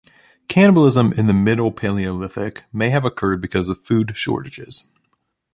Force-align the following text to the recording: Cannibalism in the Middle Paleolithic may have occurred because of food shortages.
Cannibalism 0.47 1.13
in 1.13 1.27
the 1.27 1.31
Middle 1.33 1.71
Paleolithic 1.71 2.63
may 2.73 2.89
have 2.89 3.05
occurred 3.05 3.39
because 3.39 3.69
of 3.69 3.83
food 3.85 4.17
shortages. 4.17 4.85